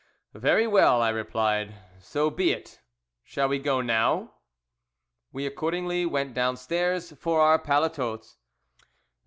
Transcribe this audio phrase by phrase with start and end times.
[0.33, 2.81] "Very well," I replied "so be it.
[3.23, 4.33] Shall we go now?"
[5.31, 8.37] We accordingly went downstairs for our paletots.